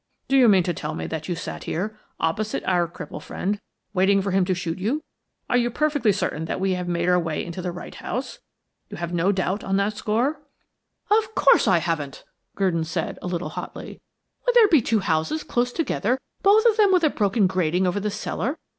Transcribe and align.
Do 0.27 0.35
you 0.35 0.49
mean 0.49 0.63
to 0.63 0.73
tell 0.73 0.95
me 0.95 1.05
that 1.05 1.29
you 1.29 1.35
sat 1.35 1.65
here, 1.65 1.95
opposite 2.19 2.63
our 2.65 2.87
cripple 2.87 3.21
friend, 3.21 3.61
waiting 3.93 4.19
for 4.19 4.31
him 4.31 4.45
to 4.45 4.55
shoot 4.55 4.79
you? 4.79 5.03
Are 5.47 5.57
you 5.57 5.69
perfectly 5.69 6.11
certain 6.11 6.45
that 6.45 6.59
we 6.59 6.71
have 6.73 6.87
made 6.87 7.07
our 7.07 7.19
way 7.19 7.45
into 7.45 7.61
the 7.61 7.71
right 7.71 7.93
house? 7.93 8.39
You 8.89 8.97
have 8.97 9.13
no 9.13 9.31
doubt 9.31 9.63
on 9.63 9.77
that 9.77 9.95
score?" 9.95 10.41
"Of 11.11 11.35
course, 11.35 11.67
I 11.67 11.77
haven't," 11.77 12.23
Gurdon 12.55 12.83
said, 12.85 13.19
a 13.21 13.27
little 13.27 13.49
hotly. 13.49 14.01
"Would 14.47 14.55
there 14.55 14.67
be 14.69 14.81
two 14.81 15.01
houses 15.01 15.43
close 15.43 15.71
together, 15.71 16.17
both 16.41 16.65
of 16.65 16.77
them 16.77 16.91
with 16.91 17.03
a 17.03 17.11
broken 17.11 17.45
grating 17.45 17.85
over 17.85 17.99
the 17.99 18.09
cellar? 18.09 18.57